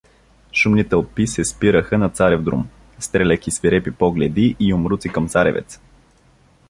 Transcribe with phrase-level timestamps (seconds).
[0.51, 2.69] Шумни тълпи се спираха на Царев друм,
[2.99, 5.79] стреляйки свирепи погледи и юмруци към Царевец.